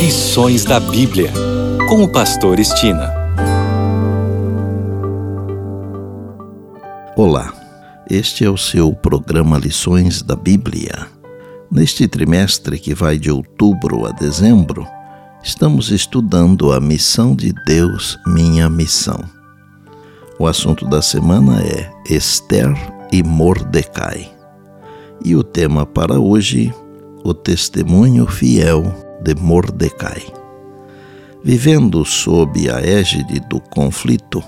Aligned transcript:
Lições 0.00 0.64
da 0.64 0.80
Bíblia, 0.80 1.30
com 1.86 2.02
o 2.02 2.08
Pastor 2.10 2.58
Estina. 2.58 3.12
Olá, 7.14 7.52
este 8.08 8.42
é 8.42 8.48
o 8.48 8.56
seu 8.56 8.94
programa 8.94 9.58
Lições 9.58 10.22
da 10.22 10.34
Bíblia. 10.34 11.06
Neste 11.70 12.08
trimestre 12.08 12.78
que 12.78 12.94
vai 12.94 13.18
de 13.18 13.30
outubro 13.30 14.06
a 14.06 14.10
dezembro, 14.10 14.86
estamos 15.42 15.90
estudando 15.90 16.72
a 16.72 16.80
missão 16.80 17.36
de 17.36 17.52
Deus, 17.66 18.18
minha 18.26 18.70
missão. 18.70 19.22
O 20.38 20.46
assunto 20.46 20.86
da 20.86 21.02
semana 21.02 21.60
é 21.60 21.92
Esther 22.08 22.74
e 23.12 23.22
Mordecai. 23.22 24.32
E 25.22 25.36
o 25.36 25.44
tema 25.44 25.84
para 25.84 26.18
hoje, 26.18 26.74
o 27.22 27.34
testemunho 27.34 28.26
fiel 28.26 29.09
de 29.22 29.34
Mordecai. 29.34 30.22
Vivendo 31.42 32.04
sob 32.04 32.70
a 32.70 32.80
égide 32.80 33.40
do 33.48 33.60
conflito, 33.60 34.42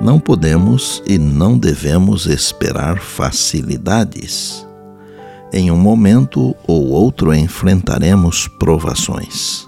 não 0.00 0.18
podemos 0.18 1.02
e 1.06 1.18
não 1.18 1.56
devemos 1.56 2.26
esperar 2.26 2.98
facilidades. 2.98 4.66
Em 5.52 5.70
um 5.70 5.76
momento 5.76 6.54
ou 6.66 6.88
outro 6.88 7.32
enfrentaremos 7.32 8.48
provações. 8.58 9.66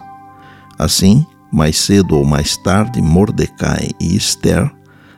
Assim, 0.78 1.24
mais 1.52 1.78
cedo 1.78 2.16
ou 2.16 2.24
mais 2.24 2.56
tarde, 2.56 3.00
Mordecai 3.00 3.90
e 4.00 4.16
Esther, 4.16 4.70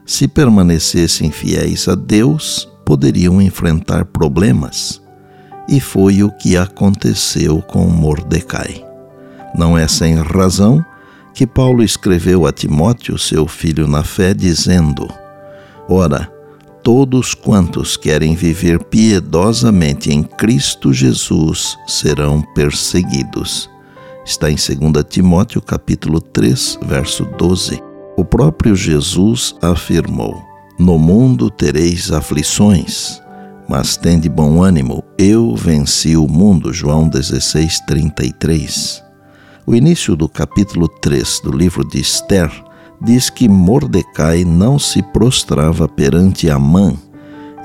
se 0.07 0.29
permanecessem 0.29 1.31
fiéis 1.31 1.89
a 1.89 1.95
Deus, 1.95 2.69
poderiam 2.85 3.41
enfrentar 3.41 4.05
problemas. 4.05 5.01
E 5.69 5.81
foi 5.81 6.23
o 6.23 6.31
que 6.31 6.57
aconteceu 6.57 7.63
com 7.63 7.87
Mordecai. 7.87 8.90
Não 9.55 9.77
é 9.77 9.87
sem 9.89 10.15
razão 10.17 10.85
que 11.35 11.47
Paulo 11.47 11.83
escreveu 11.83 12.47
a 12.47 12.53
Timóteo, 12.53 13.19
seu 13.19 13.47
filho 13.47 13.87
na 13.87 14.03
fé, 14.03 14.35
dizendo: 14.35 15.09
Ora, 15.89 16.31
todos 16.83 17.35
quantos 17.35 17.97
querem 17.97 18.35
viver 18.35 18.83
piedosamente 18.85 20.13
em 20.13 20.23
Cristo 20.23 20.93
Jesus 20.93 21.77
serão 21.87 22.43
perseguidos. 22.55 23.71
Está 24.25 24.51
em 24.51 24.55
2 24.55 25.05
Timóteo 25.09 25.61
capítulo 25.61 26.21
3, 26.21 26.79
verso 26.83 27.25
12. 27.25 27.83
O 28.17 28.25
próprio 28.25 28.77
Jesus 28.77 29.55
afirmou: 29.63 30.43
No 30.79 30.99
mundo 30.99 31.51
tereis 31.51 32.13
aflições, 32.13 33.21
mas 33.69 33.97
tende 33.97 34.29
bom 34.29 34.63
ânimo, 34.63 35.03
eu 35.17 35.55
venci 35.57 36.17
o 36.17 36.27
mundo. 36.29 36.73
João 36.73 37.09
16, 37.09 37.81
33. 37.87 39.10
O 39.71 39.75
início 39.77 40.17
do 40.17 40.29
capítulo 40.29 40.89
3 40.89 41.43
do 41.45 41.53
livro 41.53 41.89
de 41.89 42.01
Esther 42.01 42.51
diz 43.01 43.31
que 43.31 43.49
Mordecai 43.49 44.45
não 44.45 44.81
se 44.81 45.01
prostrava 45.01 45.89
perante 45.89 46.51
Amã, 46.51 46.93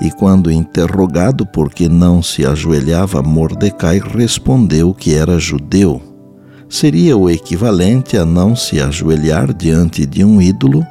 e 0.00 0.12
quando 0.12 0.48
interrogado 0.48 1.44
por 1.44 1.68
que 1.68 1.88
não 1.88 2.22
se 2.22 2.46
ajoelhava, 2.46 3.24
Mordecai 3.24 3.98
respondeu 3.98 4.94
que 4.94 5.16
era 5.16 5.36
judeu. 5.40 6.00
Seria 6.68 7.16
o 7.16 7.28
equivalente 7.28 8.16
a 8.16 8.24
não 8.24 8.54
se 8.54 8.80
ajoelhar 8.80 9.52
diante 9.52 10.06
de 10.06 10.24
um 10.24 10.40
ídolo 10.40 10.86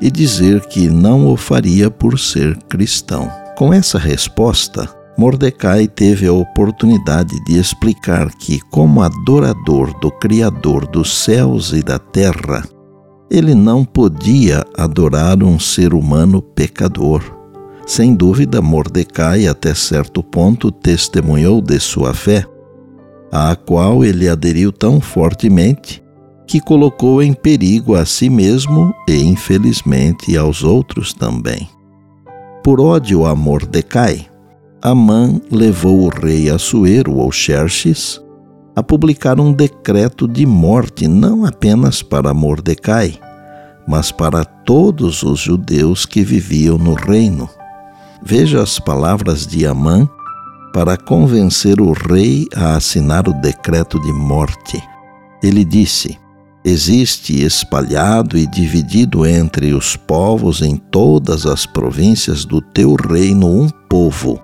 e 0.00 0.10
dizer 0.10 0.66
que 0.66 0.88
não 0.88 1.28
o 1.28 1.36
faria 1.36 1.88
por 1.88 2.18
ser 2.18 2.56
cristão. 2.64 3.30
Com 3.56 3.72
essa 3.72 3.96
resposta, 3.96 4.92
Mordecai 5.18 5.88
teve 5.88 6.28
a 6.28 6.32
oportunidade 6.32 7.42
de 7.44 7.58
explicar 7.58 8.30
que, 8.36 8.60
como 8.70 9.02
adorador 9.02 9.92
do 9.98 10.12
Criador 10.12 10.86
dos 10.86 11.12
céus 11.12 11.72
e 11.72 11.82
da 11.82 11.98
terra, 11.98 12.62
ele 13.28 13.52
não 13.52 13.84
podia 13.84 14.64
adorar 14.76 15.42
um 15.42 15.58
ser 15.58 15.92
humano 15.92 16.40
pecador. 16.40 17.20
Sem 17.84 18.14
dúvida, 18.14 18.62
Mordecai, 18.62 19.48
até 19.48 19.74
certo 19.74 20.22
ponto, 20.22 20.70
testemunhou 20.70 21.60
de 21.60 21.80
sua 21.80 22.14
fé, 22.14 22.46
à 23.32 23.56
qual 23.56 24.04
ele 24.04 24.28
aderiu 24.28 24.70
tão 24.70 25.00
fortemente 25.00 26.00
que 26.46 26.60
colocou 26.60 27.20
em 27.20 27.32
perigo 27.32 27.96
a 27.96 28.06
si 28.06 28.30
mesmo 28.30 28.94
e, 29.08 29.16
infelizmente, 29.24 30.36
aos 30.36 30.62
outros 30.62 31.12
também. 31.12 31.68
Por 32.62 32.80
ódio 32.80 33.26
a 33.26 33.34
Mordecai, 33.34 34.27
Amã 34.80 35.40
levou 35.50 36.04
o 36.04 36.08
rei 36.08 36.48
Assuero 36.48 37.16
ou 37.16 37.32
Xerxes 37.32 38.20
a 38.76 38.82
publicar 38.82 39.40
um 39.40 39.52
decreto 39.52 40.28
de 40.28 40.46
morte 40.46 41.08
não 41.08 41.44
apenas 41.44 42.00
para 42.00 42.32
Mordecai, 42.32 43.18
mas 43.88 44.12
para 44.12 44.44
todos 44.44 45.24
os 45.24 45.40
judeus 45.40 46.06
que 46.06 46.22
viviam 46.22 46.78
no 46.78 46.94
reino. 46.94 47.50
Veja 48.22 48.62
as 48.62 48.78
palavras 48.78 49.44
de 49.44 49.66
Amã 49.66 50.08
para 50.72 50.96
convencer 50.96 51.80
o 51.80 51.92
rei 51.92 52.46
a 52.54 52.76
assinar 52.76 53.28
o 53.28 53.32
decreto 53.32 54.00
de 54.00 54.12
morte. 54.12 54.80
Ele 55.42 55.64
disse: 55.64 56.16
Existe 56.64 57.42
espalhado 57.42 58.38
e 58.38 58.46
dividido 58.46 59.26
entre 59.26 59.72
os 59.72 59.96
povos 59.96 60.62
em 60.62 60.76
todas 60.76 61.46
as 61.46 61.66
províncias 61.66 62.44
do 62.44 62.60
teu 62.60 62.94
reino 62.94 63.48
um 63.48 63.68
povo 63.88 64.40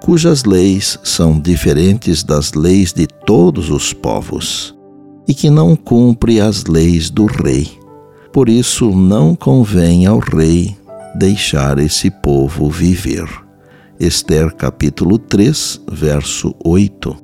cujas 0.00 0.44
leis 0.44 0.98
são 1.02 1.38
diferentes 1.38 2.22
das 2.22 2.52
leis 2.52 2.92
de 2.92 3.06
todos 3.06 3.70
os 3.70 3.92
povos, 3.92 4.74
e 5.26 5.34
que 5.34 5.50
não 5.50 5.74
cumpre 5.74 6.40
as 6.40 6.64
leis 6.64 7.10
do 7.10 7.26
rei. 7.26 7.68
Por 8.32 8.48
isso 8.48 8.90
não 8.90 9.34
convém 9.34 10.06
ao 10.06 10.18
rei 10.18 10.76
deixar 11.14 11.78
esse 11.78 12.10
povo 12.10 12.70
viver. 12.70 13.26
Esther 13.98 14.54
capítulo 14.54 15.18
3, 15.18 15.80
verso 15.90 16.54
8. 16.62 17.16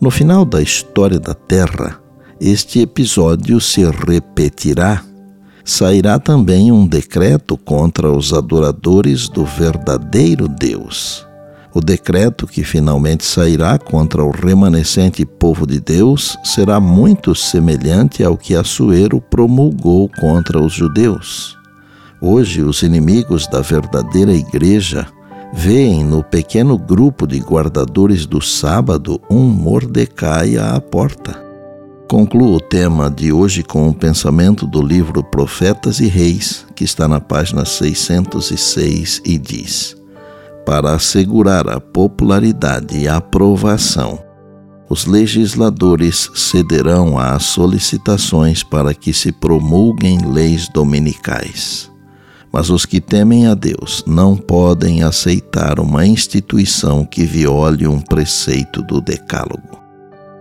No 0.00 0.10
final 0.10 0.44
da 0.44 0.60
história 0.60 1.20
da 1.20 1.34
terra, 1.34 2.00
este 2.40 2.80
episódio 2.80 3.60
se 3.60 3.84
repetirá. 3.84 5.02
Sairá 5.64 6.18
também 6.18 6.70
um 6.70 6.86
decreto 6.86 7.56
contra 7.56 8.10
os 8.10 8.34
adoradores 8.34 9.28
do 9.28 9.46
verdadeiro 9.46 10.46
Deus 10.48 11.23
o 11.74 11.80
decreto 11.80 12.46
que 12.46 12.62
finalmente 12.62 13.24
sairá 13.24 13.76
contra 13.78 14.22
o 14.22 14.30
remanescente 14.30 15.26
povo 15.26 15.66
de 15.66 15.80
Deus 15.80 16.38
será 16.44 16.78
muito 16.78 17.34
semelhante 17.34 18.22
ao 18.22 18.36
que 18.36 18.54
Assuero 18.54 19.20
promulgou 19.20 20.08
contra 20.20 20.62
os 20.62 20.72
judeus. 20.72 21.58
Hoje, 22.20 22.62
os 22.62 22.82
inimigos 22.82 23.48
da 23.48 23.60
verdadeira 23.60 24.32
igreja 24.32 25.06
veem 25.52 26.04
no 26.04 26.22
pequeno 26.22 26.78
grupo 26.78 27.26
de 27.26 27.40
guardadores 27.40 28.24
do 28.24 28.40
sábado 28.40 29.20
um 29.28 29.42
Mordecai 29.42 30.56
à 30.56 30.80
porta. 30.80 31.42
Concluo 32.08 32.54
o 32.54 32.60
tema 32.60 33.10
de 33.10 33.32
hoje 33.32 33.64
com 33.64 33.88
um 33.88 33.92
pensamento 33.92 34.66
do 34.66 34.80
livro 34.80 35.24
Profetas 35.24 35.98
e 35.98 36.06
Reis, 36.06 36.64
que 36.76 36.84
está 36.84 37.08
na 37.08 37.20
página 37.20 37.64
606 37.64 39.22
e 39.24 39.36
diz: 39.38 40.03
para 40.64 40.94
assegurar 40.94 41.68
a 41.68 41.80
popularidade 41.80 42.98
e 42.98 43.08
a 43.08 43.16
aprovação, 43.16 44.18
os 44.88 45.06
legisladores 45.06 46.30
cederão 46.34 47.18
às 47.18 47.44
solicitações 47.44 48.62
para 48.62 48.94
que 48.94 49.12
se 49.12 49.32
promulguem 49.32 50.18
leis 50.26 50.68
dominicais. 50.68 51.90
Mas 52.52 52.70
os 52.70 52.86
que 52.86 53.00
temem 53.00 53.46
a 53.46 53.54
Deus 53.54 54.04
não 54.06 54.36
podem 54.36 55.02
aceitar 55.02 55.80
uma 55.80 56.06
instituição 56.06 57.04
que 57.04 57.24
viole 57.24 57.86
um 57.86 58.00
preceito 58.00 58.82
do 58.82 59.00
Decálogo. 59.00 59.80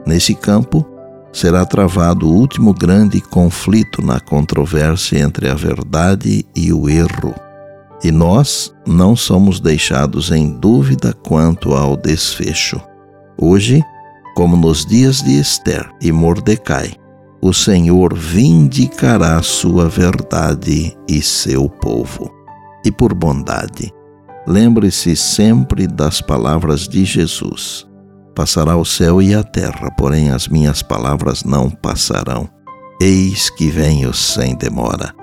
Nesse 0.06 0.36
campo, 0.36 0.86
será 1.31 1.65
travado 1.65 2.27
o 2.27 2.33
último 2.33 2.74
grande 2.74 3.19
conflito 3.19 4.06
na 4.06 4.19
controvérsia 4.19 5.19
entre 5.19 5.50
a 5.50 5.56
verdade 5.56 6.45
e 6.56 6.71
o 6.71 6.88
erro 6.88 7.33
e 8.03 8.11
nós 8.11 8.73
não 8.85 9.15
somos 9.15 9.59
deixados 9.59 10.31
em 10.31 10.50
dúvida 10.51 11.13
quanto 11.13 11.73
ao 11.73 11.95
desfecho. 11.95 12.79
Hoje, 13.39 13.81
como 14.35 14.57
nos 14.57 14.85
dias 14.85 15.21
de 15.21 15.39
Esther 15.39 15.89
e 16.01 16.11
Mordecai, 16.11 16.94
o 17.41 17.53
Senhor 17.53 18.13
vindicará 18.13 19.41
sua 19.41 19.88
verdade 19.88 20.97
e 21.07 21.21
seu 21.21 21.69
povo. 21.69 22.31
E 22.85 22.91
por 22.91 23.13
bondade, 23.13 23.91
lembre-se 24.45 25.15
sempre 25.15 25.88
das 25.88 26.19
palavras 26.19 26.88
de 26.88 27.05
Jesus: 27.05 27.88
Passará 28.35 28.75
o 28.75 28.85
céu 28.85 29.21
e 29.21 29.33
a 29.33 29.44
terra, 29.44 29.91
porém 29.97 30.29
as 30.29 30.47
minhas 30.47 30.81
palavras 30.81 31.44
não 31.44 31.69
passarão. 31.69 32.50
Eis 33.00 33.50
que 33.50 33.69
venho 33.69 34.13
sem 34.13 34.55
demora. 34.55 35.23